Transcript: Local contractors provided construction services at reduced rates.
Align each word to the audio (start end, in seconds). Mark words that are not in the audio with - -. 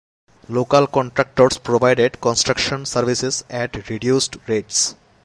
Local 0.49 0.87
contractors 0.87 1.59
provided 1.59 2.19
construction 2.21 2.87
services 2.87 3.43
at 3.51 3.87
reduced 3.87 4.35
rates. 4.47 4.95